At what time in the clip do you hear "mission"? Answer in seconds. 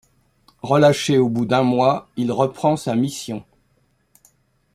2.95-3.45